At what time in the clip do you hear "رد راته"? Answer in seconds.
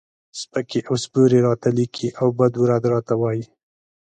2.71-3.13